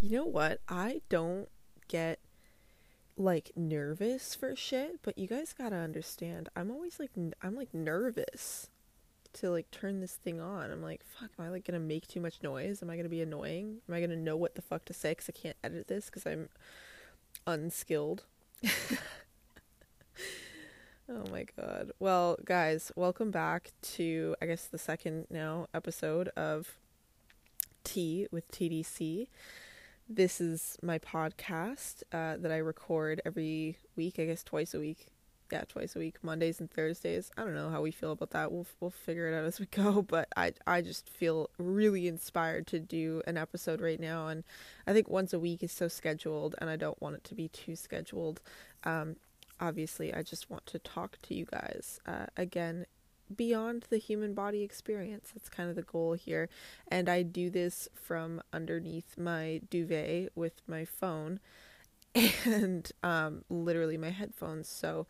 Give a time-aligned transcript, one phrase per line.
[0.00, 0.60] You know what?
[0.68, 1.48] I don't
[1.88, 2.20] get
[3.16, 6.48] like nervous for shit, but you guys gotta understand.
[6.54, 8.70] I'm always like, n- I'm like nervous
[9.34, 10.70] to like turn this thing on.
[10.70, 12.80] I'm like, fuck, am I like gonna make too much noise?
[12.80, 13.78] Am I gonna be annoying?
[13.88, 15.10] Am I gonna know what the fuck to say?
[15.10, 16.48] Because I can't edit this because I'm
[17.44, 18.22] unskilled.
[21.08, 21.90] oh my god.
[21.98, 26.76] Well, guys, welcome back to, I guess, the second now episode of
[27.82, 29.26] Tea with TDC.
[30.10, 35.08] This is my podcast uh, that I record every week, I guess twice a week.
[35.52, 37.30] Yeah, twice a week, Mondays and Thursdays.
[37.36, 38.50] I don't know how we feel about that.
[38.50, 42.66] We'll we'll figure it out as we go, but I I just feel really inspired
[42.68, 44.44] to do an episode right now and
[44.86, 47.48] I think once a week is so scheduled and I don't want it to be
[47.48, 48.40] too scheduled.
[48.84, 49.16] Um
[49.60, 52.00] obviously, I just want to talk to you guys.
[52.06, 52.86] Uh, again,
[53.34, 55.30] beyond the human body experience.
[55.34, 56.48] That's kind of the goal here.
[56.88, 61.40] And I do this from underneath my duvet with my phone
[62.44, 64.68] and um, literally my headphones.
[64.68, 65.06] So,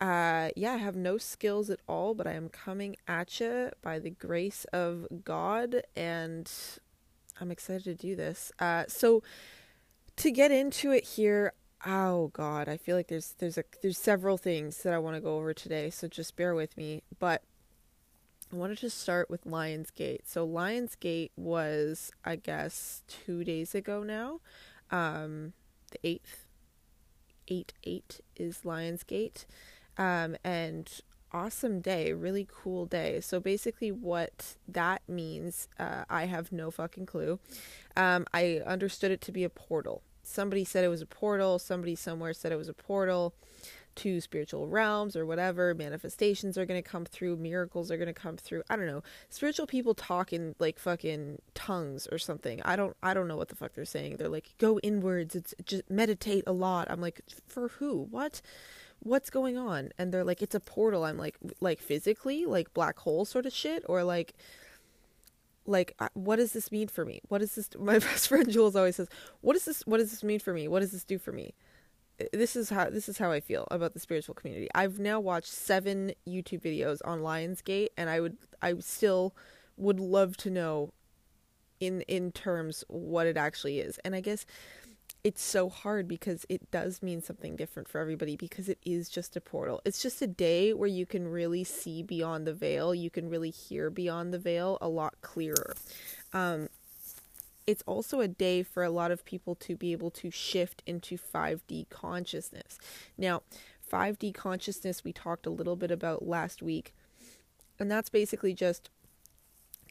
[0.00, 3.98] uh, yeah, I have no skills at all, but I am coming at you by
[3.98, 6.50] the grace of God, and
[7.40, 8.50] I'm excited to do this.
[8.58, 9.22] Uh, so,
[10.16, 11.52] to get into it here,
[11.84, 15.20] oh god i feel like there's there's a there's several things that i want to
[15.20, 17.42] go over today so just bear with me but
[18.52, 20.20] i wanted to start with lionsgate.
[20.24, 24.40] So lionsgate was i guess two days ago now.
[24.90, 25.54] Um
[25.90, 26.46] the 8th
[27.48, 29.46] 8 8 is lionsgate.
[29.96, 30.88] Um and
[31.32, 33.20] awesome day really cool day.
[33.22, 37.40] So basically what that means uh, i have no fucking clue.
[37.96, 41.94] Um, i understood it to be a portal somebody said it was a portal, somebody
[41.94, 43.34] somewhere said it was a portal
[43.94, 45.74] to spiritual realms or whatever.
[45.74, 48.62] Manifestations are going to come through, miracles are going to come through.
[48.70, 49.02] I don't know.
[49.28, 52.62] Spiritual people talk in like fucking tongues or something.
[52.64, 54.16] I don't I don't know what the fuck they're saying.
[54.16, 56.90] They're like go inwards, it's just meditate a lot.
[56.90, 58.06] I'm like for who?
[58.10, 58.40] What?
[59.00, 59.90] What's going on?
[59.98, 61.04] And they're like it's a portal.
[61.04, 64.34] I'm like like physically, like black hole sort of shit or like
[65.66, 67.20] like what does this mean for me?
[67.28, 69.08] What does this my best friend jules always says
[69.40, 70.68] what does this what does this mean for me?
[70.68, 71.54] What does this do for me?
[72.32, 74.68] This is how this is how i feel about the spiritual community.
[74.74, 79.34] I've now watched seven youtube videos on lionsgate and i would i still
[79.76, 80.92] would love to know
[81.80, 83.98] in in terms what it actually is.
[84.04, 84.46] And i guess
[85.24, 89.36] it's so hard because it does mean something different for everybody because it is just
[89.36, 89.80] a portal.
[89.84, 92.92] It's just a day where you can really see beyond the veil.
[92.94, 95.76] You can really hear beyond the veil a lot clearer.
[96.32, 96.68] Um,
[97.68, 101.16] it's also a day for a lot of people to be able to shift into
[101.16, 102.78] 5D consciousness.
[103.16, 103.42] Now,
[103.90, 106.92] 5D consciousness we talked a little bit about last week,
[107.78, 108.90] and that's basically just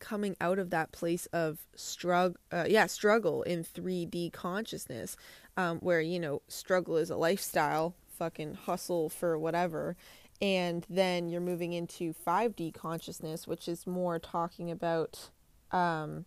[0.02, 5.16] coming out of that place of struggle uh, yeah struggle in 3d consciousness
[5.56, 9.96] um, where you know struggle is a lifestyle fucking hustle for whatever
[10.42, 15.30] and then you're moving into 5d consciousness which is more talking about
[15.72, 16.26] um,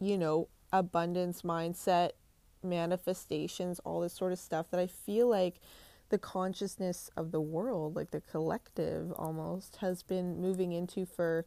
[0.00, 2.10] you know abundance mindset
[2.62, 5.60] manifestations all this sort of stuff that i feel like
[6.10, 11.44] the consciousness of the world like the collective almost has been moving into for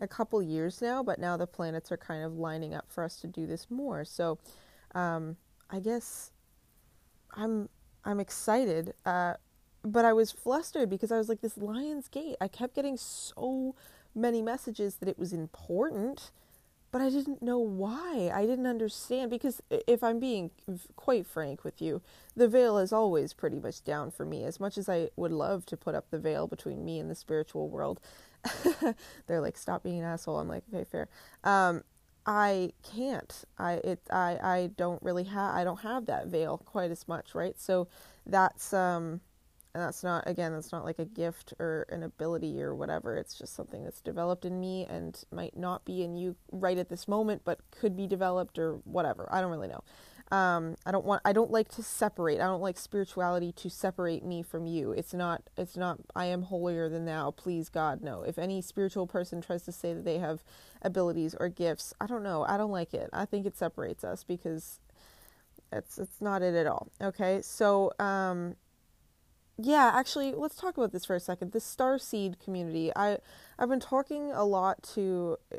[0.00, 3.16] a couple years now, but now the planets are kind of lining up for us
[3.20, 4.04] to do this more.
[4.04, 4.38] So,
[4.94, 5.36] um,
[5.70, 6.30] I guess
[7.34, 7.68] I'm
[8.04, 9.34] I'm excited, uh,
[9.84, 12.36] but I was flustered because I was like, this Lion's Gate.
[12.40, 13.74] I kept getting so
[14.14, 16.30] many messages that it was important,
[16.90, 18.30] but I didn't know why.
[18.32, 20.50] I didn't understand because if I'm being
[20.96, 22.00] quite frank with you,
[22.34, 24.44] the veil is always pretty much down for me.
[24.44, 27.14] As much as I would love to put up the veil between me and the
[27.14, 28.00] spiritual world,
[29.26, 30.38] they're like, stop being an asshole.
[30.38, 31.08] I'm like, okay, fair.
[31.44, 31.82] Um,
[32.28, 33.44] I can't.
[33.58, 37.34] I it I I don't really have I don't have that veil quite as much,
[37.34, 37.58] right?
[37.58, 37.88] So
[38.26, 39.22] that's um
[39.74, 43.16] and that's not again that's not like a gift or an ability or whatever.
[43.16, 46.90] It's just something that's developed in me and might not be in you right at
[46.90, 49.26] this moment, but could be developed or whatever.
[49.32, 49.82] I don't really know.
[50.30, 52.40] Um, I don't want I don't like to separate.
[52.40, 54.92] I don't like spirituality to separate me from you.
[54.92, 57.30] It's not it's not I am holier than thou.
[57.30, 58.22] Please God, no.
[58.22, 60.44] If any spiritual person tries to say that they have
[60.82, 62.44] abilities or gifts, I don't know.
[62.46, 63.08] I don't like it.
[63.12, 64.80] I think it separates us because
[65.72, 66.88] it's it's not it at all.
[67.00, 67.40] Okay?
[67.42, 68.56] So, um
[69.60, 71.50] yeah, actually, let's talk about this for a second.
[71.50, 72.92] The star seed community.
[72.94, 73.18] I
[73.58, 75.58] I've been talking a lot to uh,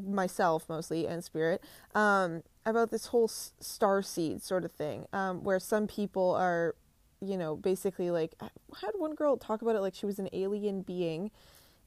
[0.00, 1.62] myself mostly and spirit
[1.94, 6.74] um about this whole star seed sort of thing, um, where some people are,
[7.20, 8.48] you know, basically like, I
[8.80, 11.30] had one girl talk about it like she was an alien being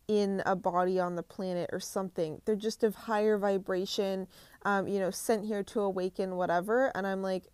[0.08, 2.42] in a body on the planet or something.
[2.46, 4.28] They're just of higher vibration.
[4.64, 6.92] um, you know, sent here to awaken whatever.
[6.96, 7.46] And I'm like,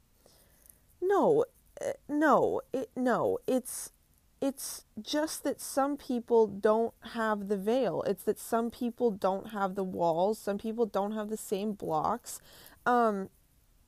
[1.01, 1.45] no,
[1.81, 3.91] uh, no, it, no, it's,
[4.41, 8.03] it's just that some people don't have the veil.
[8.05, 10.37] It's that some people don't have the walls.
[10.37, 12.39] Some people don't have the same blocks.
[12.87, 13.29] Um,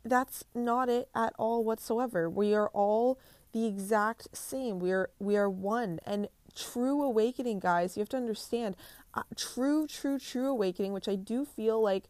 [0.04, 2.30] that's not it at all whatsoever.
[2.30, 3.18] We are all
[3.54, 4.80] the exact same.
[4.80, 6.00] We are we are one.
[6.06, 8.76] And true awakening, guys, you have to understand.
[9.14, 12.04] Uh, true, true, true awakening, which I do feel like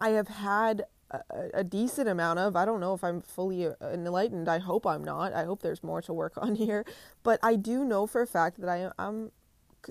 [0.00, 1.20] I have had a,
[1.54, 2.56] a, decent amount of.
[2.56, 4.48] I don't know if I'm fully uh, enlightened.
[4.48, 5.34] I hope I'm not.
[5.34, 6.86] I hope there's more to work on here.
[7.22, 9.32] But I do know for a fact that I, I'm,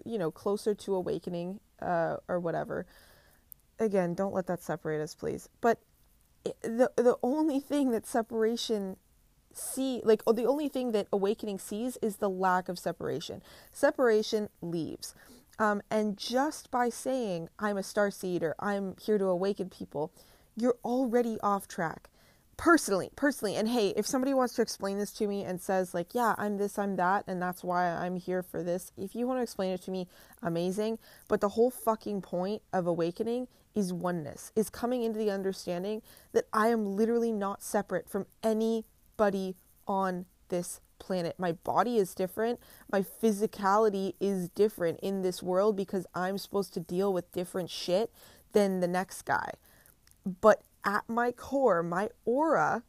[0.05, 2.85] you know, closer to awakening uh, or whatever.
[3.79, 5.49] Again, don't let that separate us, please.
[5.61, 5.79] But
[6.61, 8.97] the the only thing that separation
[9.53, 13.41] see like oh, the only thing that awakening sees is the lack of separation.
[13.71, 15.13] Separation leaves.
[15.57, 20.11] Um, and just by saying I'm a star seed or I'm here to awaken people,
[20.55, 22.09] you're already off track.
[22.59, 26.13] Personally, personally, and hey, if somebody wants to explain this to me and says like,
[26.13, 29.39] "Yeah, I'm this, I'm that, and that's why I'm here for this," if you want
[29.39, 30.09] to explain it to me,
[30.41, 30.99] amazing.
[31.29, 36.01] But the whole fucking point of awakening is oneness, is coming into the understanding
[36.33, 39.55] that I am literally not separate from anybody
[39.87, 41.35] on this planet.
[41.39, 42.59] My body is different.
[42.91, 48.11] My physicality is different in this world because I'm supposed to deal with different shit
[48.51, 49.53] than the next guy.
[50.41, 52.83] But at my core, my aura,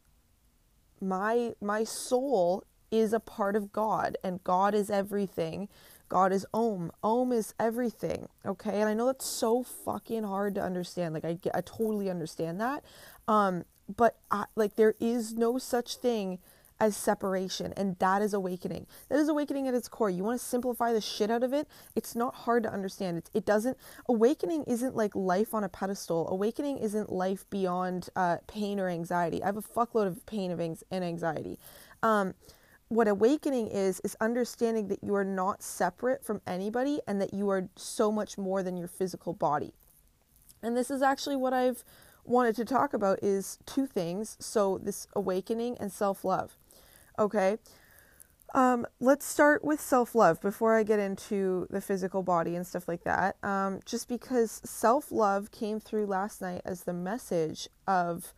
[0.99, 5.69] my my soul is a part of God and God is everything
[6.11, 6.91] God is Om.
[7.01, 8.27] Om is everything.
[8.45, 8.81] Okay.
[8.81, 11.13] And I know that's so fucking hard to understand.
[11.13, 12.83] Like, I, get, I totally understand that.
[13.29, 13.63] Um,
[13.95, 16.39] but I, like, there is no such thing
[16.81, 18.87] as separation, and that is awakening.
[19.07, 20.09] That is awakening at its core.
[20.09, 21.67] You want to simplify the shit out of it.
[21.95, 23.19] It's not hard to understand.
[23.19, 23.77] It's, it doesn't.
[24.09, 26.27] Awakening isn't like life on a pedestal.
[26.29, 29.43] Awakening isn't life beyond uh, pain or anxiety.
[29.43, 31.59] I have a fuckload of pain of and anxiety.
[32.01, 32.33] Um,
[32.87, 37.49] what awakening is is understanding that you are not separate from anybody and that you
[37.49, 39.73] are so much more than your physical body
[40.61, 41.85] and this is actually what i've
[42.25, 46.57] wanted to talk about is two things so this awakening and self-love
[47.17, 47.57] okay
[48.53, 53.03] um, let's start with self-love before i get into the physical body and stuff like
[53.03, 58.33] that um, just because self-love came through last night as the message of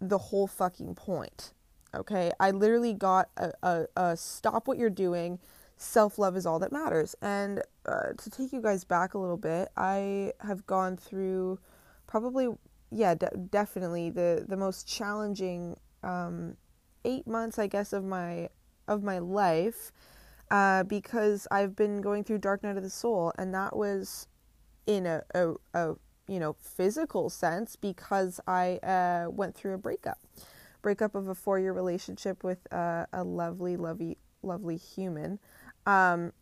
[0.00, 1.52] the whole fucking point
[1.94, 5.38] Okay, I literally got a, a, a stop what you're doing.
[5.76, 7.14] Self love is all that matters.
[7.20, 11.58] And uh, to take you guys back a little bit, I have gone through
[12.06, 12.48] probably,
[12.90, 16.56] yeah, de- definitely the the most challenging um,
[17.04, 18.48] eight months, I guess, of my
[18.88, 19.92] of my life,
[20.50, 24.26] uh, because I've been going through dark night of the soul, and that was
[24.86, 25.94] in a, a, a
[26.28, 30.18] you know physical sense because I uh, went through a breakup
[30.82, 35.38] breakup of a four year relationship with uh, a lovely, lovely, lovely human.
[35.86, 36.32] Um,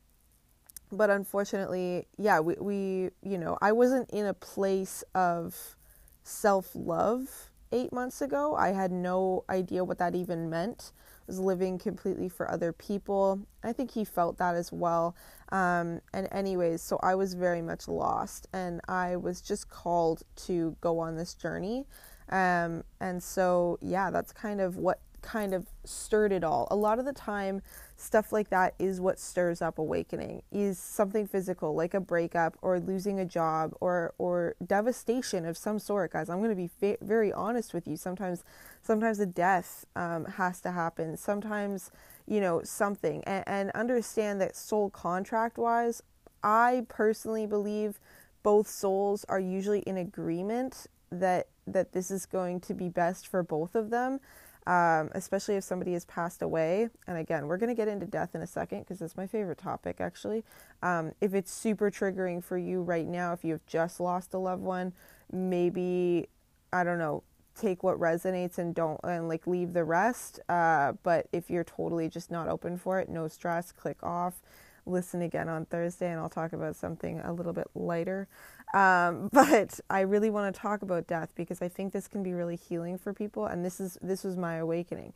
[0.91, 5.77] but unfortunately, yeah, we, we, you know, I wasn't in a place of
[6.25, 8.55] self love eight months ago.
[8.55, 10.93] I had no idea what that even meant.
[10.97, 13.41] I was living completely for other people.
[13.63, 15.15] I think he felt that as well.
[15.53, 20.77] Um, and, anyways, so I was very much lost, and I was just called to
[20.81, 21.87] go on this journey.
[22.31, 26.69] Um, and so, yeah, that's kind of what kind of stirred it all.
[26.71, 27.63] A lot of the time,
[27.97, 30.43] stuff like that is what stirs up awakening.
[30.51, 35.79] Is something physical, like a breakup or losing a job or or devastation of some
[35.79, 36.29] sort, guys.
[36.29, 37.97] I'm going to be fa- very honest with you.
[37.97, 38.45] Sometimes,
[38.83, 41.17] sometimes a death um, has to happen.
[41.17, 41.91] Sometimes,
[42.27, 46.03] you know, something, and, and understand that soul contract wise,
[46.43, 48.01] I personally believe
[48.43, 53.43] both souls are usually in agreement that that this is going to be best for
[53.43, 54.21] both of them,
[54.67, 56.89] um, especially if somebody has passed away.
[57.07, 59.59] And again, we're going to get into death in a second because that's my favorite
[59.59, 60.45] topic, actually.
[60.83, 64.63] Um, if it's super triggering for you right now, if you've just lost a loved
[64.63, 64.93] one,
[65.33, 66.29] maybe,
[66.73, 67.23] I don't know,
[67.55, 72.09] take what resonates and don't and like leave the rest uh, but if you're totally
[72.09, 74.41] just not open for it no stress click off
[74.87, 78.29] listen again on thursday and i'll talk about something a little bit lighter
[78.73, 82.33] um, but I really want to talk about death because I think this can be
[82.33, 85.13] really healing for people, and this is this was my awakening.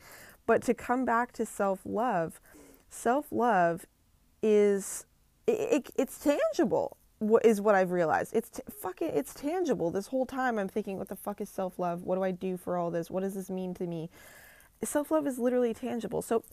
[0.47, 2.41] But to come back to self love,
[2.91, 3.87] self love
[4.43, 5.07] is
[5.47, 6.97] it, it, it's tangible.
[7.43, 8.35] Is what I've realized?
[8.35, 9.91] It's t- fucking it's tangible.
[9.91, 12.03] This whole time I'm thinking, what the fuck is self love?
[12.03, 13.11] What do I do for all this?
[13.11, 14.11] What does this mean to me?
[14.83, 16.21] Self love is literally tangible.
[16.21, 16.45] So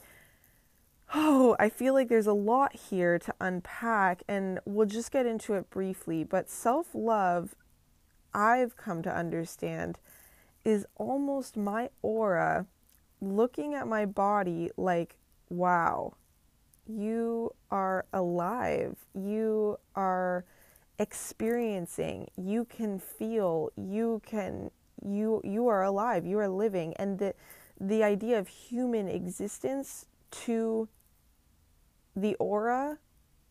[1.14, 5.56] Oh, I feel like there's a lot here to unpack, and we'll just get into
[5.56, 6.24] it briefly.
[6.24, 7.56] But self love,
[8.34, 10.00] I've come to understand,
[10.64, 12.66] is almost my aura
[13.20, 15.18] looking at my body like,
[15.50, 16.14] wow,
[16.88, 18.96] you are alive.
[19.14, 20.46] You are
[20.98, 22.30] experiencing.
[22.38, 23.72] You can feel.
[23.76, 24.72] You can
[25.06, 26.26] you you are alive.
[26.26, 27.34] You are living and the
[27.80, 30.88] the idea of human existence to
[32.16, 32.98] the aura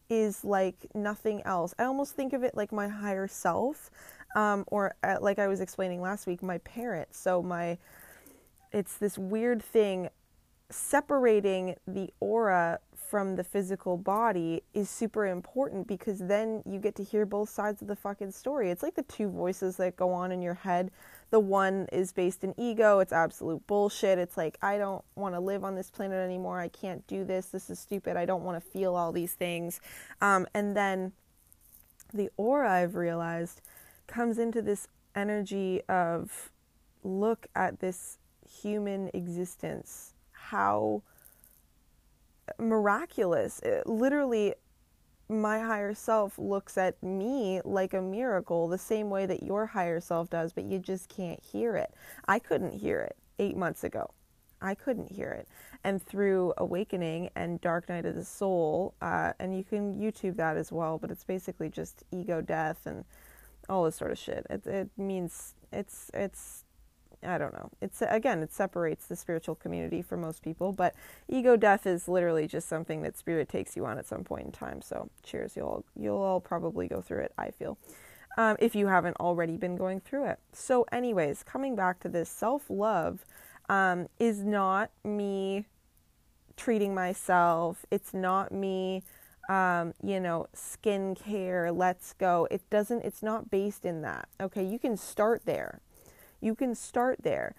[0.09, 1.75] is like nothing else.
[1.79, 3.90] I almost think of it like my higher self,
[4.35, 7.19] um, or uh, like I was explaining last week, my parents.
[7.19, 7.79] So my,
[8.73, 10.09] it's this weird thing.
[10.71, 12.79] Separating the aura
[13.11, 17.83] from the physical body is super important because then you get to hear both sides
[17.83, 18.71] of the fucking story.
[18.71, 20.90] It's like the two voices that go on in your head
[21.31, 22.99] the one is based in ego.
[22.99, 24.19] It's absolute bullshit.
[24.19, 26.59] It's like, I don't want to live on this planet anymore.
[26.61, 27.47] I can't do this.
[27.47, 28.17] This is stupid.
[28.17, 29.81] I don't want to feel all these things.
[30.21, 31.12] Um, and then
[32.12, 33.61] the aura, I've realized,
[34.09, 36.50] comes into this energy of
[37.05, 38.19] look at this
[38.61, 40.14] human existence.
[40.33, 41.02] How
[42.59, 43.61] miraculous.
[43.61, 44.54] It, literally,
[45.28, 50.00] my higher self looks at me like a miracle the same way that your higher
[50.00, 51.95] self does, but you just can't hear it.
[52.26, 54.11] I couldn't hear it eight months ago.
[54.62, 55.49] I couldn't hear it.
[55.85, 60.57] And through Awakening and Dark Night of the Soul, uh, and you can YouTube that
[60.57, 63.04] as well, but it's basically just ego death and
[63.69, 64.47] all this sort of shit.
[64.50, 66.64] It, it means it's it's
[67.23, 67.71] I don't know.
[67.81, 70.95] It's again, it separates the spiritual community for most people, but
[71.29, 74.53] ego death is literally just something that spirit takes you on at some point in
[74.53, 74.81] time.
[74.81, 75.57] So, cheers.
[75.57, 77.33] You'll you'll all probably go through it.
[77.37, 77.79] I feel,
[78.39, 80.39] um, if you haven't already been going through it.
[80.53, 83.25] So, anyways, coming back to this, self love
[83.69, 85.67] um, is not me
[86.57, 87.85] treating myself.
[87.91, 89.03] It's not me.
[89.49, 92.47] Um, you know, skincare, let's go.
[92.53, 94.29] It doesn't, it's not based in that.
[94.41, 95.81] Okay, you can start there
[96.41, 97.55] you can start there.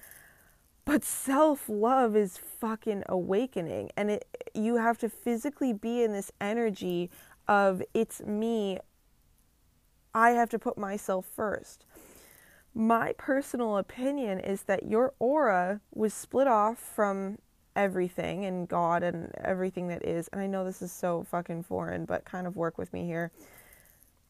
[0.85, 3.91] But self love is fucking awakening.
[3.95, 7.09] And it, you have to physically be in this energy
[7.47, 8.79] of it's me.
[10.13, 11.85] I have to put myself first.
[12.73, 17.37] My personal opinion is that your aura was split off from
[17.75, 20.27] everything and God and everything that is.
[20.29, 23.31] And I know this is so fucking foreign, but kind of work with me here.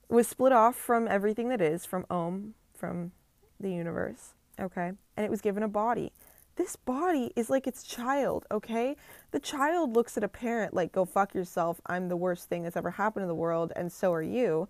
[0.10, 3.14] Was split off from everything that is, from Om, from
[3.60, 4.92] the universe okay?
[5.18, 6.12] And it was given a body.
[6.56, 8.96] This body is like its child, okay?
[9.32, 11.80] The child looks at a parent like, go fuck yourself.
[11.86, 14.68] I'm the worst thing that's ever happened in the world, and so are you.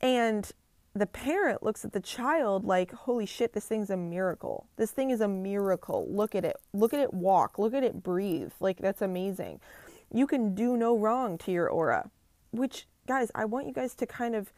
[0.00, 0.50] And
[0.94, 4.66] the parent looks at the child like, holy shit, this thing's a miracle.
[4.76, 6.06] This thing is a miracle.
[6.08, 6.56] Look at it.
[6.72, 7.58] Look at it walk.
[7.58, 8.52] Look at it breathe.
[8.60, 9.60] Like, that's amazing.
[10.12, 12.10] You can do no wrong to your aura,
[12.52, 14.52] which, guys, I want you guys to kind of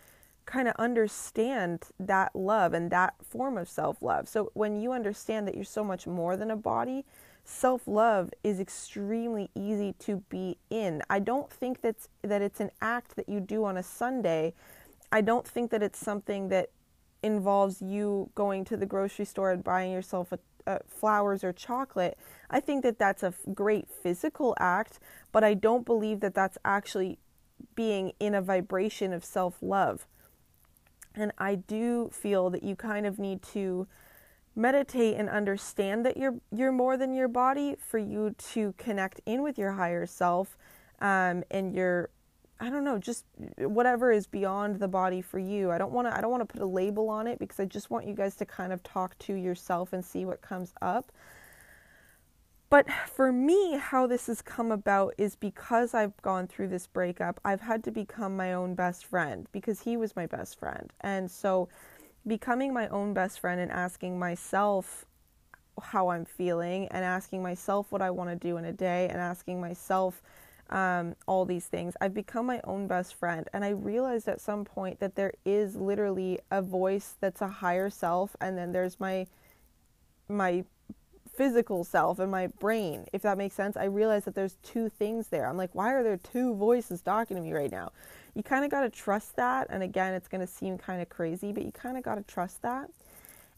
[0.46, 4.28] kind of understand that love and that form of self love.
[4.28, 7.04] So when you understand that you're so much more than a body,
[7.44, 11.02] self love is extremely easy to be in.
[11.10, 14.54] I don't think that's that it's an act that you do on a Sunday.
[15.12, 16.70] I don't think that it's something that
[17.22, 22.18] involves you going to the grocery store and buying yourself a, a flowers or chocolate.
[22.50, 25.00] I think that that's a great physical act,
[25.32, 27.18] but I don't believe that that's actually
[27.74, 30.06] being in a vibration of self love.
[31.16, 33.86] And I do feel that you kind of need to
[34.54, 39.42] meditate and understand that you're you're more than your body for you to connect in
[39.42, 40.56] with your higher self
[41.00, 42.10] um, and your
[42.58, 43.26] I don't know, just
[43.58, 45.70] whatever is beyond the body for you.
[45.70, 47.66] I don't want to I don't want to put a label on it because I
[47.66, 51.12] just want you guys to kind of talk to yourself and see what comes up.
[52.68, 57.40] But for me, how this has come about is because I've gone through this breakup,
[57.44, 60.92] I've had to become my own best friend because he was my best friend.
[61.00, 61.68] And so,
[62.26, 65.06] becoming my own best friend and asking myself
[65.80, 69.18] how I'm feeling and asking myself what I want to do in a day and
[69.18, 70.22] asking myself
[70.70, 73.48] um, all these things, I've become my own best friend.
[73.52, 77.90] And I realized at some point that there is literally a voice that's a higher
[77.90, 79.26] self, and then there's my
[80.28, 80.64] my
[81.36, 83.76] physical self and my brain, if that makes sense.
[83.76, 85.46] I realize that there's two things there.
[85.48, 87.92] I'm like, why are there two voices talking to me right now?
[88.34, 89.66] You kind of got to trust that.
[89.70, 92.22] And again, it's going to seem kind of crazy, but you kind of got to
[92.22, 92.90] trust that.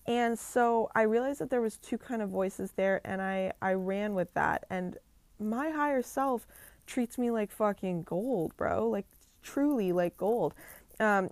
[0.09, 3.75] And so I realized that there was two kind of voices there and I I
[3.75, 4.97] ran with that and
[5.39, 6.47] my higher self
[6.87, 8.89] treats me like fucking gold, bro.
[8.89, 9.07] Like
[9.43, 10.55] truly like gold.
[10.99, 11.29] Um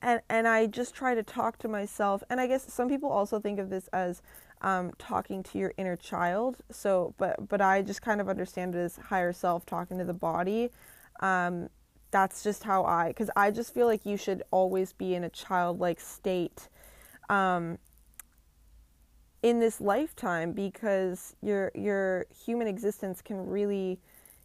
[0.00, 3.40] and and I just try to talk to myself and I guess some people also
[3.40, 4.22] think of this as
[4.64, 6.56] um, talking to your inner child.
[6.70, 10.14] So, but but I just kind of understand it as higher self talking to the
[10.14, 10.70] body.
[11.20, 11.68] Um,
[12.10, 15.28] that's just how I, because I just feel like you should always be in a
[15.28, 16.68] childlike state.
[17.28, 17.78] Um,
[19.42, 24.00] in this lifetime because your your human existence can really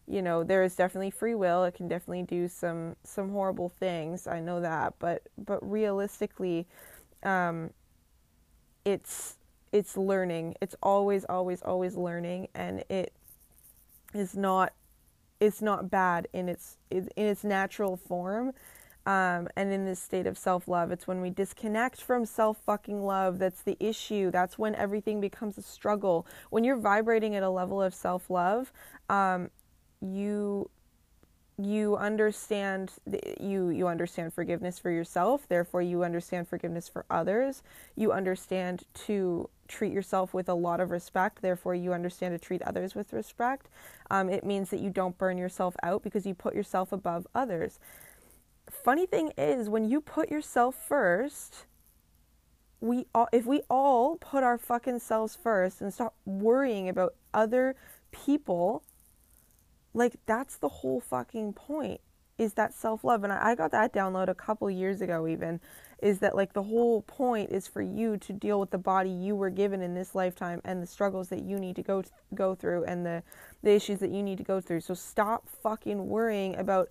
[0.07, 4.27] you know there is definitely free will it can definitely do some some horrible things
[4.27, 6.67] i know that but but realistically
[7.23, 7.69] um
[8.83, 9.37] it's
[9.71, 13.13] it's learning it's always always always learning and it
[14.13, 14.73] is not
[15.39, 18.53] it's not bad in its in its natural form
[19.05, 20.91] um, and in this state of self love.
[20.91, 24.29] It's when we disconnect from self fucking love that's the issue.
[24.29, 26.27] That's when everything becomes a struggle.
[26.49, 28.71] When you're vibrating at a level of self love,
[29.09, 29.49] um,
[30.01, 30.69] you
[31.57, 32.91] you understand
[33.39, 37.61] you you understand forgiveness for yourself therefore you understand forgiveness for others
[37.97, 42.61] you understand to treat yourself with a lot of respect therefore you understand to treat
[42.63, 43.69] others with respect.
[44.11, 47.79] Um, it means that you don't burn yourself out because you put yourself above others.
[48.69, 51.65] Funny thing is when you put yourself first
[52.81, 57.75] we all if we all put our fucking selves first and stop worrying about other
[58.11, 58.83] people
[59.93, 61.99] like that's the whole fucking point
[62.39, 63.23] is that self-love.
[63.23, 65.59] And I, got that download a couple years ago even
[66.01, 69.35] is that like the whole point is for you to deal with the body you
[69.35, 72.03] were given in this lifetime and the struggles that you need to go
[72.33, 73.23] go through and the
[73.63, 76.89] the issues that you need to go through so stop fucking worrying about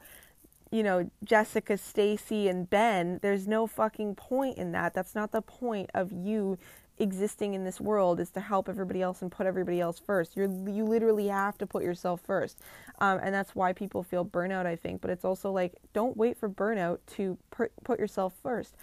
[0.70, 4.94] you know, Jessica, Stacy, and Ben, there's no fucking point in that.
[4.94, 6.58] That's not the point of you
[6.98, 10.36] existing in this world is to help everybody else and put everybody else first.
[10.36, 12.60] You're you literally have to put yourself first,
[13.00, 14.66] um, and that's why people feel burnout.
[14.66, 18.74] I think, but it's also like don't wait for burnout to put put yourself first.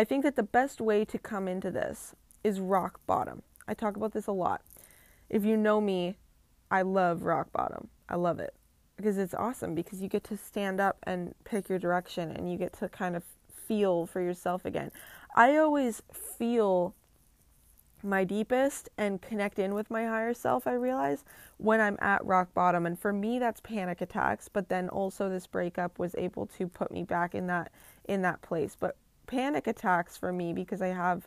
[0.00, 3.42] I think that the best way to come into this is rock bottom.
[3.68, 4.62] I talk about this a lot.
[5.28, 6.16] If you know me,
[6.70, 7.88] I love rock bottom.
[8.08, 8.54] I love it
[8.96, 12.56] because it's awesome because you get to stand up and pick your direction and you
[12.56, 13.24] get to kind of
[13.68, 14.90] feel for yourself again.
[15.36, 16.00] I always
[16.38, 16.94] feel
[18.02, 21.26] my deepest and connect in with my higher self, I realize,
[21.58, 22.86] when I'm at rock bottom.
[22.86, 26.90] And for me that's panic attacks, but then also this breakup was able to put
[26.90, 27.70] me back in that
[28.08, 28.78] in that place.
[28.80, 28.96] But
[29.30, 31.26] panic attacks for me because I have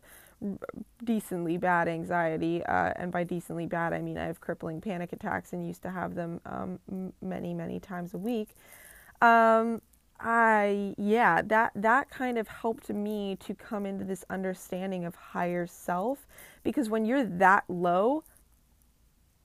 [1.04, 5.54] decently bad anxiety, uh, and by decently bad, I mean I have crippling panic attacks
[5.54, 6.80] and used to have them um,
[7.22, 8.50] many, many times a week.
[9.22, 9.82] Um,
[10.20, 15.66] I yeah, that that kind of helped me to come into this understanding of higher
[15.66, 16.28] self
[16.63, 18.24] because when you're that low,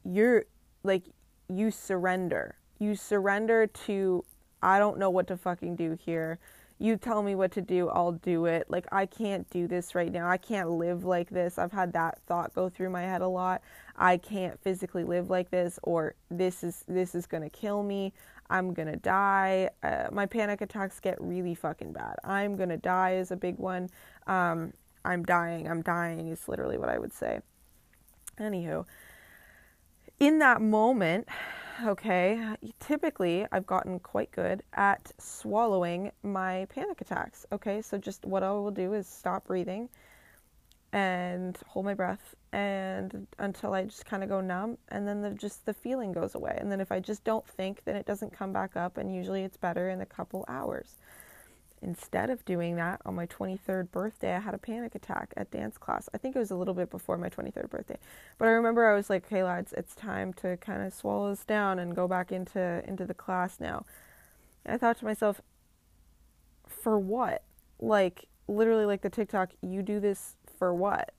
[0.05, 0.47] you're
[0.83, 1.05] like
[1.49, 2.57] you surrender.
[2.81, 4.25] You surrender to
[4.63, 6.41] I don't know what to fucking do here
[6.79, 8.71] you tell me what to do, I'll do it.
[8.71, 10.29] Like, I can't do this right now.
[10.29, 11.59] I can't live like this.
[11.59, 13.63] I've had that thought go through my head a lot.
[13.97, 18.13] I can't physically live like this, or this is this is gonna kill me.
[18.49, 19.71] I'm gonna die.
[19.83, 22.17] Uh, my panic attacks get really fucking bad.
[22.23, 23.91] I'm gonna die is a big one.
[24.27, 24.73] Um,
[25.05, 25.69] I'm dying.
[25.69, 27.41] I'm dying is literally what I would say.
[28.39, 28.87] Anywho,
[30.21, 31.27] in that moment,
[31.85, 32.41] okay,
[32.81, 37.47] typically I've gotten quite good at swallowing my panic attacks.
[37.53, 39.89] Okay, so just what I will do is stop breathing
[40.93, 45.31] and hold my breath and until I just kind of go numb and then the
[45.31, 46.57] just the feeling goes away.
[46.59, 49.43] And then if I just don't think, then it doesn't come back up and usually
[49.43, 50.97] it's better in a couple hours.
[51.81, 55.79] Instead of doing that, on my 23rd birthday, I had a panic attack at dance
[55.79, 56.09] class.
[56.13, 57.99] I think it was a little bit before my 23rd birthday.
[58.37, 61.45] But I remember I was like, "Hey lads, it's time to kind of swallow this
[61.45, 63.85] down and go back into into the class now."
[64.65, 65.41] And I thought to myself,
[66.67, 67.43] "For what?
[67.79, 71.13] Like literally like the TikTok, you do this for what?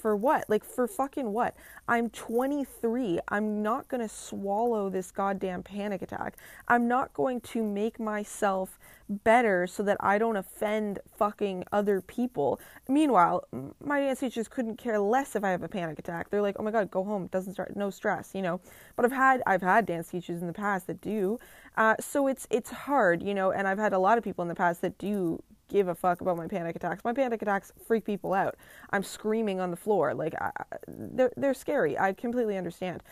[0.00, 0.48] For what?
[0.48, 1.54] Like, for fucking what?
[1.86, 3.20] I'm 23.
[3.28, 6.36] I'm not going to swallow this goddamn panic attack.
[6.68, 12.60] I'm not going to make myself better so that I don't offend fucking other people.
[12.88, 13.44] Meanwhile,
[13.82, 16.30] my dance teachers couldn't care less if I have a panic attack.
[16.30, 17.26] They're like, "Oh my god, go home.
[17.26, 17.76] Doesn't start.
[17.76, 18.60] No stress," you know.
[18.96, 21.38] But I've had I've had dance teachers in the past that do.
[21.76, 23.50] Uh, so it's it's hard, you know.
[23.50, 26.20] And I've had a lot of people in the past that do give a fuck
[26.20, 27.02] about my panic attacks.
[27.04, 28.56] My panic attacks freak people out.
[28.90, 30.12] I'm screaming on the floor.
[30.12, 30.50] Like, I,
[30.86, 31.98] they're, they're scary.
[31.98, 33.02] I completely understand.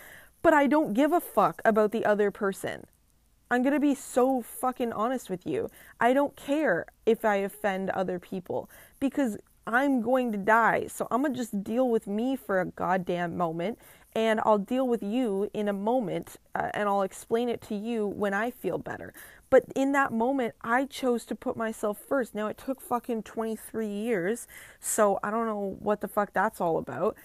[0.42, 2.84] But I don't give a fuck about the other person.
[3.50, 5.70] I'm going to be so fucking honest with you.
[6.00, 8.68] I don't care if I offend other people
[9.00, 10.86] because I'm going to die.
[10.88, 13.78] So I'm going to just deal with me for a goddamn moment
[14.14, 18.06] and I'll deal with you in a moment uh, and I'll explain it to you
[18.06, 19.12] when I feel better.
[19.50, 22.34] But in that moment, I chose to put myself first.
[22.34, 24.46] Now, it took fucking 23 years,
[24.78, 27.16] so I don't know what the fuck that's all about.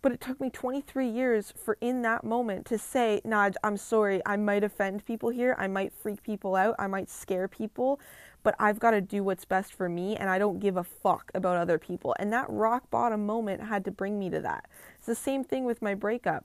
[0.00, 4.22] But it took me 23 years for in that moment to say, nah, I'm sorry,
[4.24, 8.00] I might offend people here, I might freak people out, I might scare people,
[8.44, 11.32] but I've got to do what's best for me and I don't give a fuck
[11.34, 12.14] about other people.
[12.20, 14.66] And that rock bottom moment had to bring me to that.
[14.98, 16.44] It's the same thing with my breakup.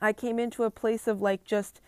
[0.00, 1.80] I came into a place of like just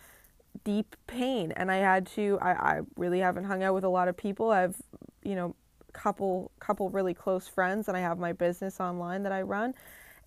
[0.67, 4.09] deep pain and I had to I, I really haven't hung out with a lot
[4.09, 4.51] of people.
[4.51, 4.75] I've
[5.23, 5.55] you know
[5.93, 9.73] couple couple really close friends and I have my business online that I run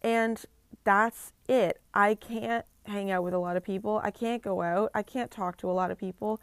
[0.02, 0.42] and
[0.82, 1.82] that's it.
[1.92, 4.00] I can't hang out with a lot of people.
[4.02, 4.90] I can't go out.
[4.94, 6.40] I can't talk to a lot of people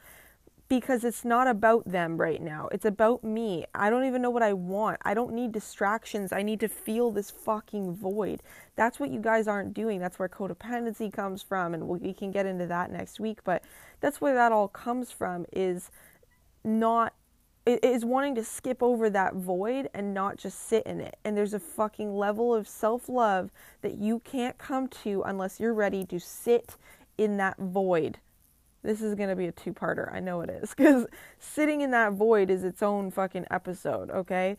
[0.70, 2.68] because it's not about them right now.
[2.72, 3.66] It's about me.
[3.74, 5.00] I don't even know what I want.
[5.04, 6.34] I don't need distractions.
[6.34, 8.42] I need to feel this fucking void.
[8.76, 10.00] That's what you guys aren't doing.
[10.00, 13.64] That's where codependency comes from and we can get into that next week, but
[14.02, 15.90] that's where that all comes from is
[16.64, 17.14] not
[17.66, 21.18] is wanting to skip over that void and not just sit in it.
[21.26, 23.52] And there's a fucking level of self-love
[23.82, 26.78] that you can't come to unless you're ready to sit
[27.18, 28.20] in that void
[28.84, 30.13] this is going to be a two parter.
[30.13, 30.74] I know it is.
[30.78, 31.06] Because
[31.40, 34.58] sitting in that void is its own fucking episode, okay?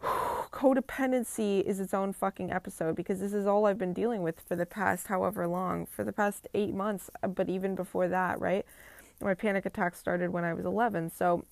[0.02, 4.56] Codependency is its own fucking episode because this is all I've been dealing with for
[4.56, 8.64] the past however long, for the past eight months, uh, but even before that, right?
[9.20, 11.10] My panic attack started when I was 11.
[11.10, 11.44] So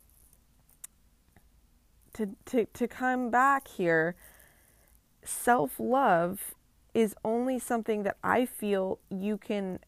[2.15, 4.15] to, to, to come back here,
[5.25, 6.55] self love
[6.93, 9.81] is only something that I feel you can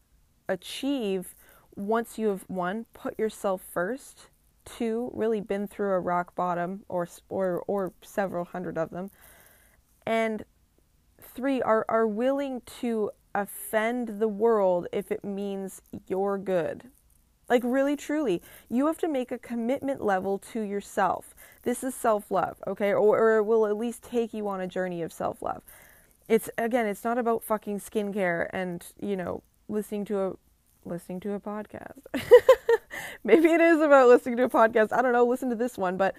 [0.49, 1.35] achieve
[1.77, 4.27] once you have one put yourself first,
[4.65, 9.11] two really been through a rock bottom or or or several hundred of them,
[10.05, 10.43] and
[11.21, 16.89] three are are willing to offend the world if it means you're good.
[17.49, 21.33] Like, really, truly, you have to make a commitment level to yourself.
[21.63, 22.89] This is self love, okay?
[22.89, 25.61] Or, or it will at least take you on a journey of self love.
[26.27, 30.33] It's, again, it's not about fucking skincare and, you know, listening to a
[30.87, 31.99] listening to a podcast.
[33.23, 34.91] Maybe it is about listening to a podcast.
[34.91, 36.15] I don't know, listen to this one, but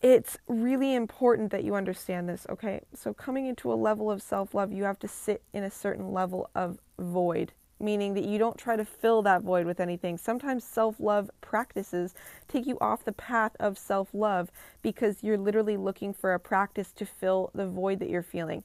[0.00, 2.82] it's really important that you understand this, okay?
[2.94, 6.12] So, coming into a level of self love, you have to sit in a certain
[6.12, 10.16] level of void, meaning that you don't try to fill that void with anything.
[10.16, 12.14] Sometimes self love practices
[12.46, 16.92] take you off the path of self love because you're literally looking for a practice
[16.92, 18.62] to fill the void that you're feeling.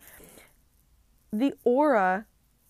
[1.31, 2.27] The aura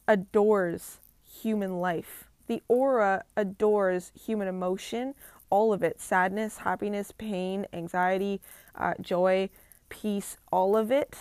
[0.08, 5.16] adores human life the aura adores human emotion,
[5.50, 8.42] all of it sadness, happiness, pain, anxiety,
[8.76, 9.50] uh, joy,
[9.90, 11.16] peace, all of it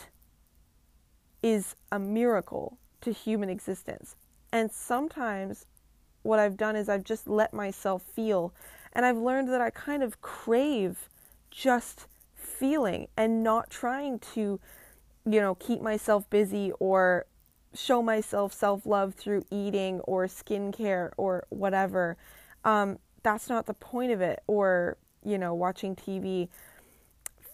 [1.43, 4.17] is a miracle to human existence.
[4.53, 5.67] And sometimes
[6.23, 8.55] what I've done is I've just let myself feel.
[8.93, 11.09] And I've learned that I kind of crave
[11.51, 14.61] just feeling and not trying to,
[15.27, 17.27] you know, keep myself busy or
[17.75, 22.17] show myself self love through eating or skincare or whatever.
[22.65, 24.43] Um, that's not the point of it.
[24.47, 26.49] Or, you know, watching TV.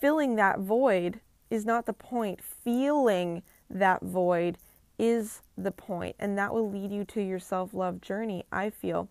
[0.01, 2.41] Filling that void is not the point.
[2.43, 4.59] Feeling that void
[4.99, 9.09] is the point, and that will lead you to your self love journey, I feel.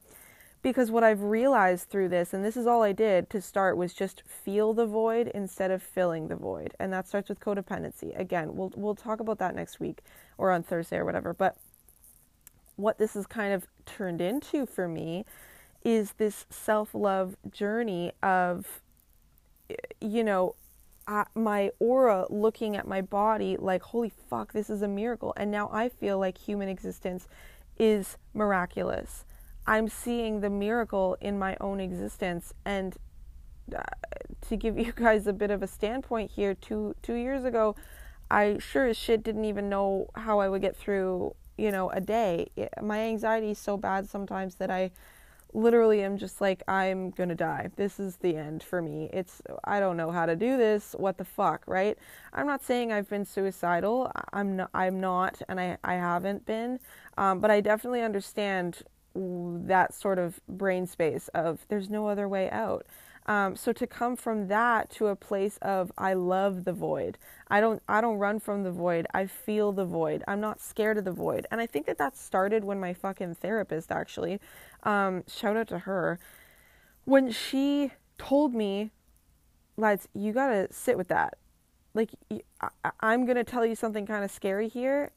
[0.68, 3.94] Because what I've realized through this, and this is all I did to start, was
[3.94, 6.74] just feel the void instead of filling the void.
[6.78, 8.20] And that starts with codependency.
[8.20, 10.02] Again, we'll, we'll talk about that next week
[10.38, 11.34] or on Thursday or whatever.
[11.34, 11.56] But
[12.76, 15.24] what this has kind of turned into for me
[15.86, 18.82] is this self love journey of,
[20.02, 20.56] you know,
[21.34, 25.34] my aura looking at my body like, holy fuck, this is a miracle.
[25.38, 27.26] And now I feel like human existence
[27.80, 29.24] is miraculous.
[29.68, 32.54] I'm seeing the miracle in my own existence.
[32.66, 32.98] And
[33.76, 33.82] uh,
[34.48, 37.76] to give you guys a bit of a standpoint here, two two years ago,
[38.32, 42.02] I sure as shit didn't even know how I would get through, you know, a
[42.02, 42.50] day.
[42.82, 44.92] My anxiety is so bad sometimes that I
[45.54, 47.70] literally am just like I'm to die.
[47.76, 49.10] This is the end for me.
[49.14, 50.96] It's I don't know how to do this.
[50.98, 51.98] What the fuck, right?
[52.34, 54.12] I'm not saying I've been suicidal.
[54.34, 56.80] I'm not I'm not and I I haven't been.
[57.18, 58.84] Um, but I definitely understand
[59.16, 62.86] that sort of brain space of there's no other way out.
[63.28, 67.18] Um, so to come from that to a place of I love the void.
[67.50, 69.06] I don't I don't run from the void.
[69.14, 70.24] I feel the void.
[70.28, 71.46] I'm not scared of the void.
[71.52, 74.40] And I think that that started when my fucking therapist actually,
[74.84, 76.20] um, shout out to her,
[77.04, 78.92] when she told me,
[79.76, 81.38] lads, you gotta sit with that.
[81.94, 82.12] Like
[82.62, 82.70] I,
[83.02, 85.12] I'm gonna tell you something kind of scary here,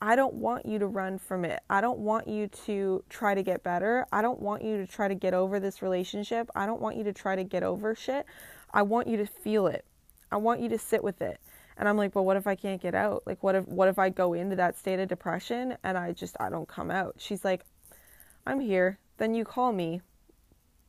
[0.00, 1.62] I don't want you to run from it.
[1.70, 4.06] I don't want you to try to get better.
[4.12, 6.50] I don't want you to try to get over this relationship.
[6.54, 8.26] I don't want you to try to get over shit.
[8.72, 9.84] I want you to feel it.
[10.30, 11.40] I want you to sit with it.
[11.76, 13.22] And I'm like, but what if I can't get out?
[13.26, 16.36] Like what if what if I go into that state of depression and I just
[16.38, 17.14] I don't come out?
[17.18, 17.64] She's like,
[18.46, 18.98] I'm here.
[19.18, 20.00] Then you call me.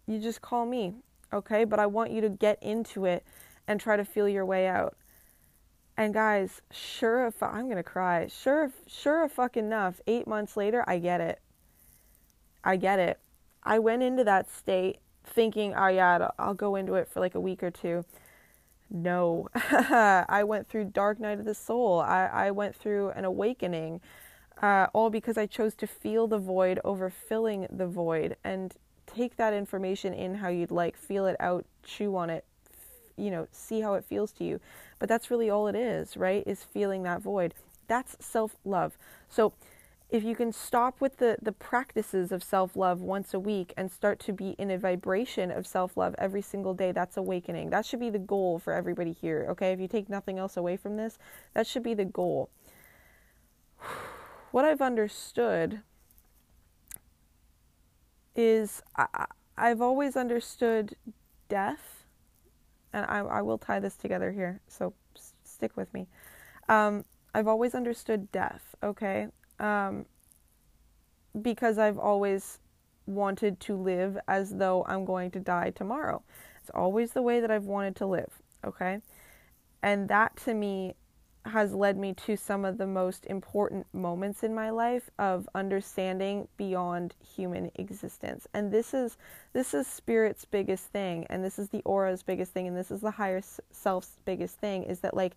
[0.08, 0.96] You just call me.
[1.32, 1.64] Okay?
[1.64, 3.26] But I want you to get into it
[3.68, 4.96] and try to feel your way out.
[5.98, 8.28] And guys, sure if I'm gonna cry.
[8.28, 10.02] Sure, sure, fucking enough.
[10.08, 11.40] Eight months later, I get it.
[12.64, 13.20] I get it.
[13.64, 17.40] I went into that state thinking, oh yeah, I'll go into it for like a
[17.40, 18.06] week or two.
[18.90, 22.00] No, I went through dark night of the soul.
[22.02, 24.02] I, I went through an awakening,
[24.62, 28.74] uh, all because I chose to feel the void over filling the void and
[29.08, 32.46] take that information in how you'd like, feel it out, chew on it,
[33.18, 34.60] you know, see how it feels to you.
[35.06, 36.42] But that's really all it is, right?
[36.48, 37.54] Is feeling that void.
[37.86, 38.98] That's self love.
[39.30, 39.54] So
[40.10, 43.92] if you can stop with the, the practices of self love once a week and
[43.92, 47.70] start to be in a vibration of self love every single day, that's awakening.
[47.70, 49.74] That should be the goal for everybody here, okay?
[49.74, 51.20] If you take nothing else away from this,
[51.54, 52.50] that should be the goal.
[54.50, 55.82] What I've understood
[58.36, 60.96] is I, I've always understood
[61.48, 61.95] death,
[62.96, 64.94] and I, I will tie this together here, so
[65.44, 66.08] stick with me.
[66.70, 67.04] Um,
[67.34, 69.28] I've always understood death, okay?
[69.60, 70.06] um,
[71.42, 72.60] because I've always
[73.06, 76.24] wanted to live as though I'm going to die tomorrow.
[76.62, 78.32] It's always the way that I've wanted to live,
[78.66, 79.00] okay?
[79.84, 80.96] And that to me
[81.46, 86.48] has led me to some of the most important moments in my life of understanding
[86.58, 88.48] beyond human existence.
[88.54, 89.18] And this is
[89.54, 93.02] this is spirit's biggest thing and this is the aura's biggest thing and this is
[93.02, 95.36] the higher self's biggest thing is that like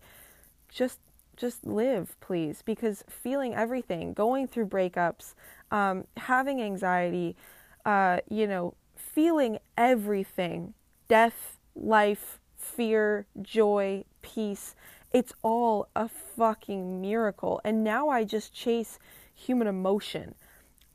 [0.67, 0.99] just
[1.35, 5.35] just live, please, because feeling everything, going through breakups,
[5.71, 7.37] um, having anxiety,
[7.85, 10.73] uh, you know, feeling everything
[11.07, 14.75] death, life, fear, joy, peace
[15.11, 17.61] it's all a fucking miracle.
[17.63, 18.99] And now I just chase
[19.33, 20.35] human emotion.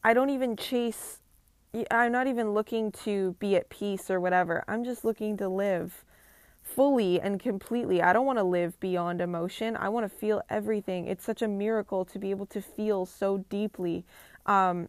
[0.03, 1.21] I don't even chase,
[1.91, 4.65] I'm not even looking to be at peace or whatever.
[4.69, 6.05] I'm just looking to live
[6.63, 8.03] fully and completely.
[8.03, 9.77] I don't want to live beyond emotion.
[9.77, 11.07] I want to feel everything.
[11.07, 14.05] It's such a miracle to be able to feel so deeply.
[14.47, 14.89] Um,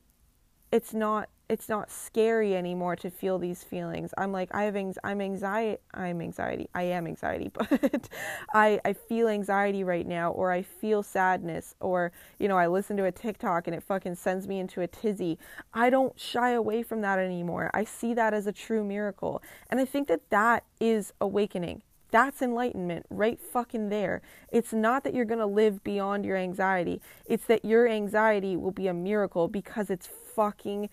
[0.72, 4.13] it's not it's not scary anymore to feel these feelings.
[4.17, 6.69] I'm like I have I'm anxiety I'm anxiety.
[6.73, 8.10] I am anxiety, but
[8.53, 12.97] I I feel anxiety right now or I feel sadness or you know, I listen
[12.97, 15.38] to a TikTok and it fucking sends me into a tizzy.
[15.73, 17.71] I don't shy away from that anymore.
[17.73, 19.41] I see that as a true miracle.
[19.69, 21.81] And I think that that is awakening.
[22.12, 24.21] That's enlightenment right fucking there.
[24.49, 27.01] It's not that you're going to live beyond your anxiety.
[27.25, 30.89] It's that your anxiety will be a miracle because it's fucking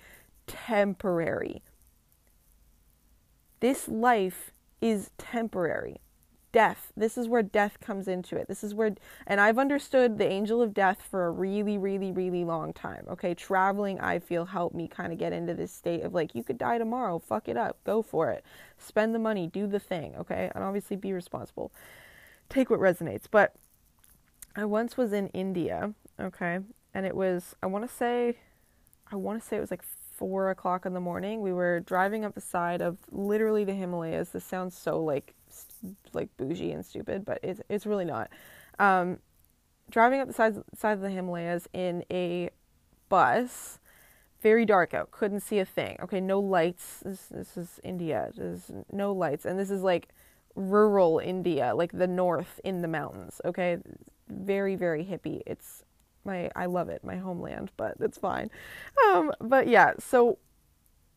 [0.47, 1.63] temporary.
[3.61, 4.51] This life
[4.81, 6.01] is temporary.
[6.51, 8.47] Death, this is where death comes into it.
[8.47, 8.95] This is where,
[9.27, 13.07] and I've understood the angel of death for a really, really, really long time.
[13.09, 16.45] Okay, traveling, I feel, helped me kind of get into this state of like, you
[16.45, 18.45] could die tomorrow, fuck it up, go for it,
[18.77, 21.73] spend the money, do the thing, okay, and obviously be responsible.
[22.51, 23.25] Take what resonates.
[23.31, 23.55] But
[24.55, 26.59] I once was in India, okay,
[26.93, 28.37] and it was, I want to say,
[29.11, 29.85] I want to say it was like
[30.23, 31.41] four o'clock in the morning.
[31.41, 34.29] We were driving up the side of literally the Himalayas.
[34.29, 35.35] This sounds so like
[36.13, 38.31] like bougie and stupid, but it's it's really not.
[38.79, 39.19] Um,
[39.91, 42.51] driving up the side side of the Himalayas in a
[43.09, 43.81] bus,
[44.41, 45.11] very dark out.
[45.11, 45.97] Couldn't see a thing.
[46.01, 47.01] Okay, no lights.
[47.05, 48.31] This this is India.
[48.37, 50.11] There's no lights, and this is like
[50.55, 53.41] rural India, like the north in the mountains.
[53.45, 53.79] Okay,
[54.29, 55.43] very very hippie.
[55.47, 55.83] It's
[56.25, 58.51] my I love it, my homeland, but it's fine.
[59.07, 60.39] Um, but yeah, so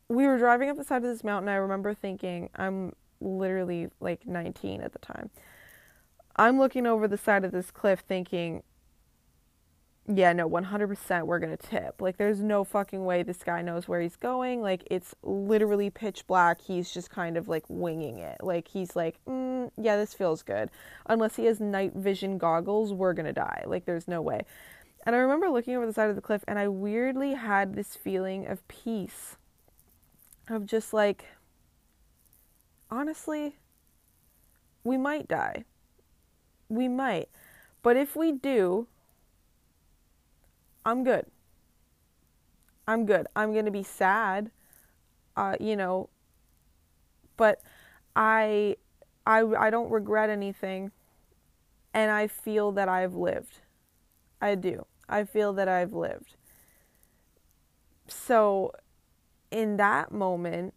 [0.09, 1.49] we were driving up the side of this mountain.
[1.49, 5.29] I remember thinking, I'm literally like 19 at the time.
[6.35, 8.63] I'm looking over the side of this cliff thinking,
[10.07, 11.99] yeah, no, 100% we're going to tip.
[11.99, 14.61] Like, there's no fucking way this guy knows where he's going.
[14.61, 16.61] Like, it's literally pitch black.
[16.61, 18.37] He's just kind of like winging it.
[18.43, 20.69] Like, he's like, mm, yeah, this feels good.
[21.07, 23.63] Unless he has night vision goggles, we're going to die.
[23.65, 24.41] Like, there's no way.
[25.05, 27.95] And I remember looking over the side of the cliff and I weirdly had this
[27.95, 29.37] feeling of peace.
[30.49, 31.25] Of just like,
[32.89, 33.57] honestly,
[34.83, 35.65] we might die.
[36.69, 37.29] We might.
[37.83, 38.87] But if we do,
[40.85, 41.25] I'm good.
[42.87, 43.27] I'm good.
[43.35, 44.51] I'm going to be sad,
[45.35, 46.09] uh, you know,
[47.37, 47.61] but
[48.15, 48.77] I,
[49.25, 50.91] I, I don't regret anything
[51.93, 53.59] and I feel that I've lived.
[54.41, 54.85] I do.
[55.07, 56.35] I feel that I've lived.
[58.07, 58.71] So,
[59.51, 60.73] in that moment,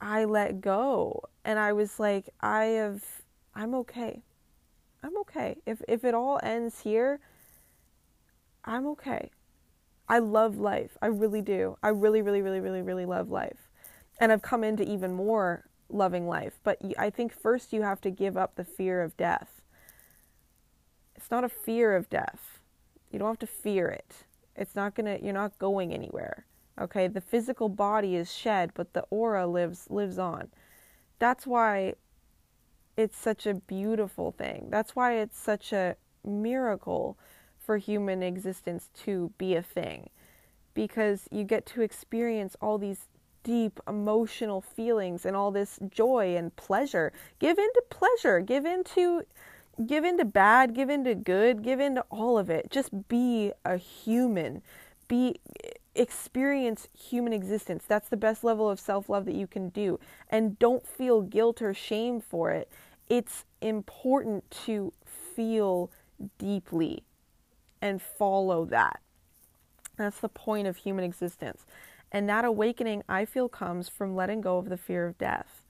[0.00, 3.04] I let go and I was like, I have,
[3.54, 4.22] I'm okay.
[5.02, 5.56] I'm okay.
[5.66, 7.20] If if it all ends here,
[8.64, 9.30] I'm okay.
[10.08, 10.96] I love life.
[11.00, 11.76] I really do.
[11.82, 13.70] I really really really really really love life.
[14.18, 16.58] And I've come into even more loving life.
[16.62, 19.62] But I think first you have to give up the fear of death.
[21.16, 22.59] It's not a fear of death.
[23.10, 24.24] You don't have to fear it.
[24.56, 26.46] It's not going to you're not going anywhere.
[26.80, 27.08] Okay?
[27.08, 30.48] The physical body is shed, but the aura lives lives on.
[31.18, 31.94] That's why
[32.96, 34.68] it's such a beautiful thing.
[34.70, 37.18] That's why it's such a miracle
[37.58, 40.10] for human existence to be a thing.
[40.74, 43.08] Because you get to experience all these
[43.42, 47.12] deep emotional feelings and all this joy and pleasure.
[47.38, 49.22] Give in to pleasure, give into
[49.86, 52.70] give in to bad, give in to good, give in to all of it.
[52.70, 54.62] Just be a human.
[55.08, 55.40] Be
[55.94, 57.84] experience human existence.
[57.86, 59.98] That's the best level of self-love that you can do.
[60.28, 62.70] And don't feel guilt or shame for it.
[63.08, 65.90] It's important to feel
[66.38, 67.04] deeply
[67.82, 69.00] and follow that.
[69.96, 71.66] That's the point of human existence.
[72.12, 75.62] And that awakening, I feel, comes from letting go of the fear of death.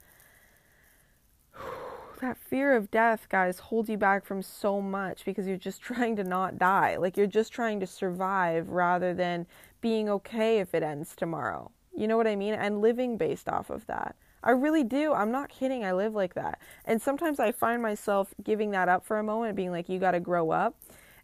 [2.20, 6.16] That fear of death, guys, holds you back from so much because you're just trying
[6.16, 6.96] to not die.
[6.96, 9.46] Like you're just trying to survive rather than
[9.80, 11.70] being okay if it ends tomorrow.
[11.96, 12.54] You know what I mean?
[12.54, 14.16] And living based off of that.
[14.42, 15.12] I really do.
[15.12, 15.84] I'm not kidding.
[15.84, 16.60] I live like that.
[16.86, 20.12] And sometimes I find myself giving that up for a moment, being like, you got
[20.12, 20.80] to grow up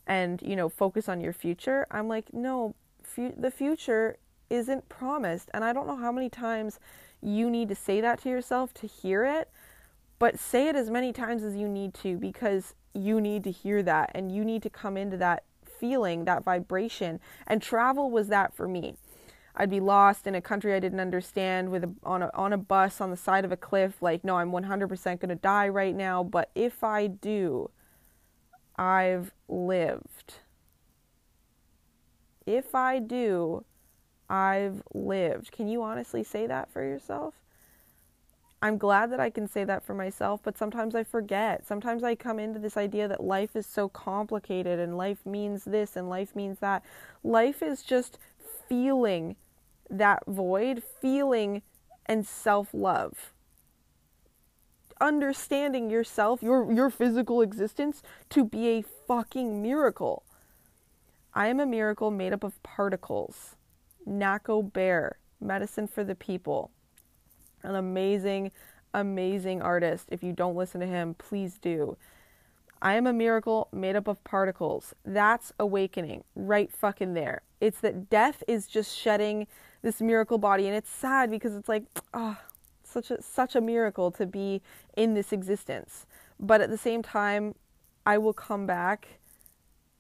[0.07, 1.87] and, you know, focus on your future.
[1.91, 4.19] I'm like, no, fu- the future
[4.51, 5.49] isn't promised.
[5.55, 6.79] And I don't know how many times
[7.23, 9.51] you need to say that to yourself to hear it,
[10.19, 13.83] but say it as many times as you need to because you need to hear
[13.83, 17.21] that and you need to come into that feeling, that vibration.
[17.47, 18.97] And travel was that for me.
[19.55, 22.59] I'd be lost in a country I didn't understand with a, on a on a
[22.59, 25.95] bus on the side of a cliff like no I'm 100% going to die right
[25.95, 27.71] now but if I do
[28.77, 30.35] I've lived
[32.45, 33.65] if I do
[34.29, 35.53] I've lived.
[35.53, 37.35] Can you honestly say that for yourself?
[38.67, 41.65] I'm glad that I can say that for myself, but sometimes I forget.
[41.65, 45.95] Sometimes I come into this idea that life is so complicated and life means this
[45.95, 46.83] and life means that.
[47.23, 48.19] Life is just
[48.69, 49.37] feeling
[49.89, 51.63] that void, feeling
[52.07, 53.33] and self love.
[55.01, 60.25] Understanding yourself, your, your physical existence, to be a fucking miracle.
[61.33, 63.55] I am a miracle made up of particles.
[64.09, 66.73] Nahko Bear, Medicine for the People.
[67.67, 68.53] An amazing,
[68.95, 70.09] amazing artist.
[70.11, 71.97] If you don't listen to him, please do.
[72.81, 74.95] I am a miracle made up of particles.
[75.05, 77.43] That's awakening right fucking there.
[77.61, 79.47] It's that death is just shedding
[79.83, 82.37] this miracle body and it's sad because it's like, oh,
[82.85, 84.63] such a such a miracle to be
[84.97, 86.07] in this existence.
[86.39, 87.55] But at the same time,
[88.05, 89.19] I will come back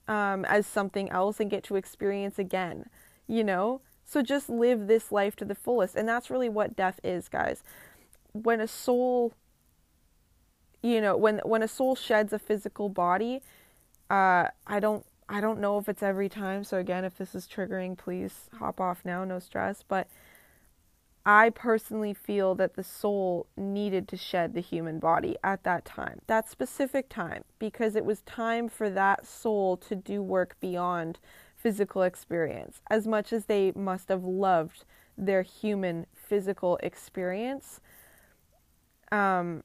[0.06, 2.86] um, as something else and get to experience again.
[3.26, 5.96] You know, so just live this life to the fullest.
[5.96, 7.62] And that's really what death is, guys.
[8.32, 9.34] When a soul
[10.82, 13.42] you know, when when a soul sheds a physical body,
[14.08, 16.62] uh I don't I don't know if it's every time.
[16.62, 20.08] So again, if this is triggering, please hop off now, no stress, but
[21.28, 26.20] I personally feel that the soul needed to shed the human body at that time,
[26.28, 31.18] that specific time, because it was time for that soul to do work beyond
[31.66, 34.84] physical experience as much as they must have loved
[35.18, 37.80] their human physical experience.
[39.10, 39.64] Um,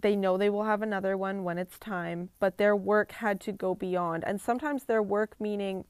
[0.00, 3.52] they know they will have another one when it's time, but their work had to
[3.52, 4.24] go beyond.
[4.26, 5.84] And sometimes their work meaning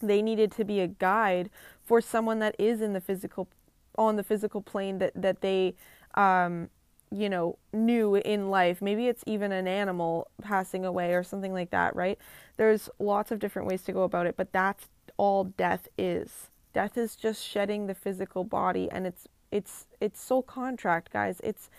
[0.00, 1.50] they needed to be a guide
[1.84, 3.48] for someone that is in the physical
[3.96, 5.74] on the physical plane that that they
[6.14, 6.70] um,
[7.10, 8.82] you know, new in life.
[8.82, 12.18] Maybe it's even an animal passing away or something like that, right?
[12.56, 16.50] There's lots of different ways to go about it, but that's all death is.
[16.72, 21.40] Death is just shedding the physical body and it's it's it's soul contract, guys.
[21.42, 21.70] It's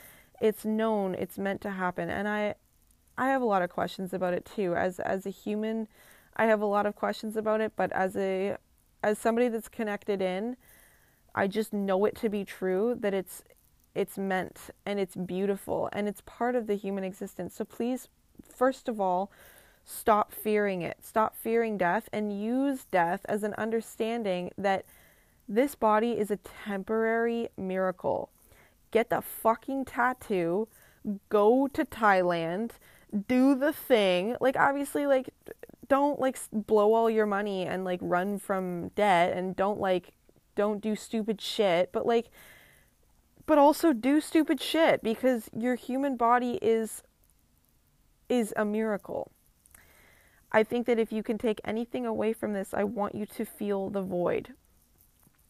[0.41, 2.09] it's known, it's meant to happen.
[2.09, 2.55] And I
[3.17, 4.75] I have a lot of questions about it too.
[4.75, 5.87] As as a human,
[6.35, 8.57] I have a lot of questions about it, but as a
[9.03, 10.57] as somebody that's connected in,
[11.35, 13.43] I just know it to be true that it's
[13.95, 17.55] it's meant and it's beautiful and it's part of the human existence.
[17.55, 18.07] So please,
[18.55, 19.31] first of all,
[19.83, 20.97] stop fearing it.
[21.01, 24.85] Stop fearing death and use death as an understanding that
[25.47, 28.29] this body is a temporary miracle.
[28.91, 30.67] Get the fucking tattoo,
[31.29, 32.71] go to Thailand,
[33.27, 34.35] do the thing.
[34.39, 35.29] Like, obviously, like,
[35.87, 40.13] don't like blow all your money and like run from debt and don't like,
[40.55, 42.29] don't do stupid shit, but like,
[43.49, 47.01] but also do stupid shit because your human body is
[48.29, 49.31] is a miracle.
[50.51, 53.45] I think that if you can take anything away from this, I want you to
[53.45, 54.53] feel the void.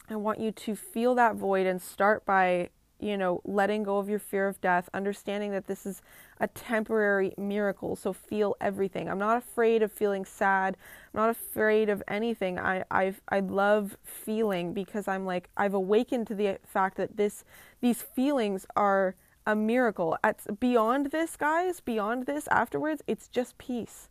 [0.10, 2.70] I want you to feel that void and start by,
[3.00, 6.02] you know, letting go of your fear of death, understanding that this is
[6.40, 7.96] a temporary miracle.
[7.96, 9.10] So feel everything.
[9.10, 10.76] I'm not afraid of feeling sad.
[11.14, 12.60] I'm not afraid of anything.
[12.60, 17.44] I I I love feeling because I'm like I've awakened to the fact that this
[17.82, 20.18] these feelings are a miracle.
[20.24, 24.10] At beyond this, guys, beyond this afterwards, it's just peace.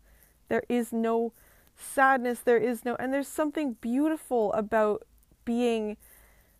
[0.48, 1.32] There is no
[1.76, 5.06] sadness, there is no and there's something beautiful about
[5.44, 5.96] being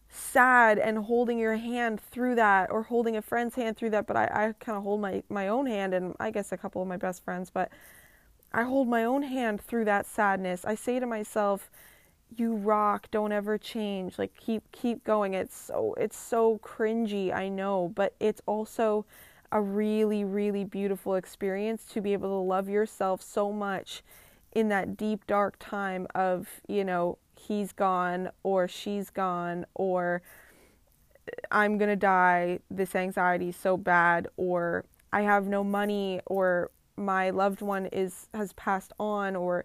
[0.08, 4.16] sad and holding your hand through that or holding a friend's hand through that but
[4.16, 6.88] i, I kind of hold my, my own hand and i guess a couple of
[6.88, 7.70] my best friends but
[8.52, 10.64] i hold my own hand through that sadness.
[10.64, 11.70] I say to myself
[12.36, 14.18] you rock don't ever change.
[14.18, 15.34] Like keep keep going.
[15.34, 19.06] It's so it's so cringy i know but it's also
[19.50, 24.02] a really really beautiful experience to be able to love yourself so much
[24.52, 30.22] in that deep dark time of you know he's gone or she's gone or
[31.50, 36.70] I'm going to die, this anxiety is so bad or I have no money or
[36.96, 39.64] my loved one is has passed on or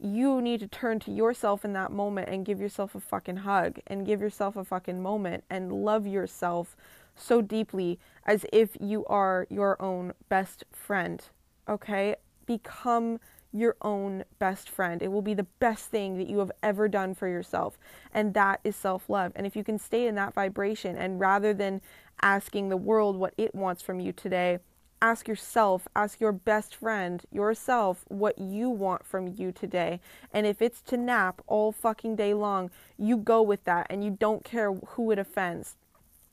[0.00, 3.78] you need to turn to yourself in that moment and give yourself a fucking hug
[3.86, 6.74] and give yourself a fucking moment and love yourself
[7.14, 11.24] so deeply as if you are your own best friend.
[11.68, 12.16] Okay?
[12.46, 13.20] Become
[13.52, 15.02] your own best friend.
[15.02, 17.78] It will be the best thing that you have ever done for yourself.
[18.12, 19.32] And that is self love.
[19.34, 21.80] And if you can stay in that vibration, and rather than
[22.22, 24.58] asking the world what it wants from you today,
[25.02, 30.00] ask yourself, ask your best friend, yourself, what you want from you today.
[30.32, 34.10] And if it's to nap all fucking day long, you go with that and you
[34.10, 35.76] don't care who it offends.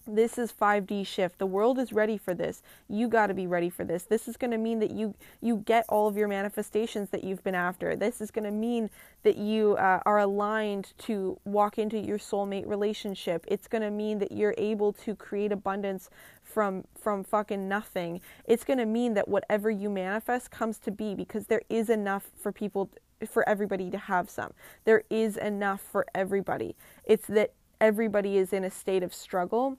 [0.10, 1.38] This is 5D shift.
[1.38, 2.62] The world is ready for this.
[2.88, 4.04] You got to be ready for this.
[4.04, 7.44] This is going to mean that you you get all of your manifestations that you've
[7.44, 7.94] been after.
[7.94, 8.90] This is going to mean
[9.24, 13.44] that you uh, are aligned to walk into your soulmate relationship.
[13.50, 16.10] It's going to mean that you're able to create abundance
[16.42, 18.22] from from fucking nothing.
[18.46, 22.32] It's going to mean that whatever you manifest comes to be because there is enough
[22.38, 22.92] for people
[23.30, 24.54] for everybody to have some.
[24.86, 26.78] There is enough for everybody.
[27.04, 27.52] It's that
[27.82, 29.78] everybody is in a state of struggle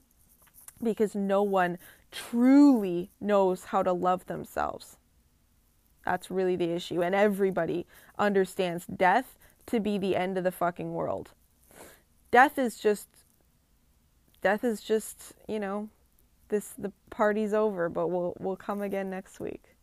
[0.81, 1.77] because no one
[2.11, 4.97] truly knows how to love themselves.
[6.05, 7.01] That's really the issue.
[7.01, 7.85] And everybody
[8.17, 11.31] understands death to be the end of the fucking world.
[12.31, 13.07] Death is just
[14.41, 15.89] death is just, you know,
[16.49, 19.75] this the party's over, but we'll we'll come again next week.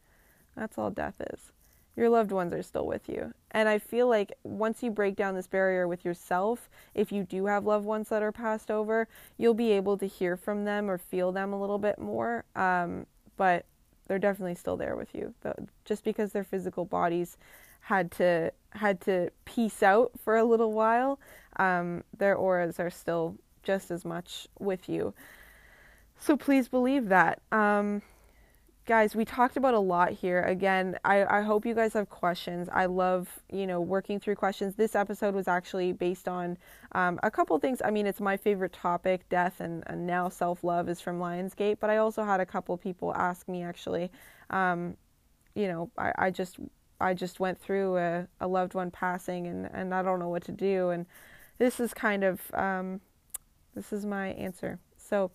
[0.57, 1.53] That's all death is
[1.97, 3.33] your loved ones are still with you.
[3.53, 7.47] And I feel like once you break down this barrier with yourself, if you do
[7.47, 10.99] have loved ones that are passed over, you'll be able to hear from them or
[10.99, 12.45] feel them a little bit more.
[12.55, 13.65] Um, but
[14.07, 15.35] they're definitely still there with you.
[15.85, 17.39] Just because their physical bodies
[17.81, 21.19] had to had to peace out for a little while,
[21.57, 25.15] um, their auras are still just as much with you.
[26.19, 27.41] So please believe that.
[27.53, 28.03] Um,
[28.87, 30.43] guys we talked about a lot here.
[30.43, 32.69] Again I, I hope you guys have questions.
[32.73, 34.75] I love you know working through questions.
[34.77, 36.57] This episode was actually based on
[36.93, 37.83] um, a couple things.
[37.85, 41.91] I mean it's my favorite topic death and, and now self-love is from lionsgate but
[41.91, 44.11] i also had a couple people ask me actually.
[44.51, 44.97] Um,
[45.55, 46.59] you know I, I just
[47.01, 50.45] i just went through a, a loved one passing and, and i don't know what
[50.45, 51.07] to do and
[51.59, 53.01] this is kind of um,
[53.77, 54.79] this is my answer.
[54.97, 55.31] So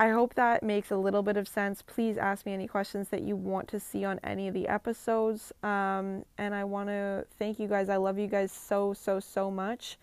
[0.00, 1.82] I hope that makes a little bit of sense.
[1.82, 5.52] Please ask me any questions that you want to see on any of the episodes.
[5.64, 7.88] Um, and I want to thank you guys.
[7.88, 9.98] I love you guys so, so, so much.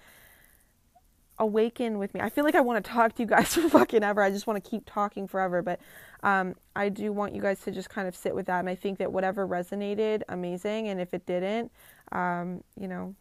[1.39, 2.19] Awaken with me.
[2.19, 4.21] I feel like I want to talk to you guys for fucking ever.
[4.21, 5.61] I just want to keep talking forever.
[5.61, 5.79] But
[6.23, 8.59] um, I do want you guys to just kind of sit with that.
[8.59, 10.89] And I think that whatever resonated, amazing.
[10.89, 11.71] And if it didn't,
[12.11, 13.15] um, you know,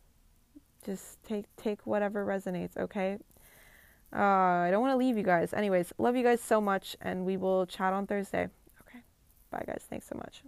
[0.84, 2.76] just take take whatever resonates.
[2.76, 3.18] Okay.
[4.14, 5.52] Uh, I don't want to leave you guys.
[5.52, 8.48] Anyways, love you guys so much, and we will chat on Thursday.
[8.82, 9.00] Okay.
[9.50, 9.84] Bye, guys.
[9.88, 10.42] Thanks so much.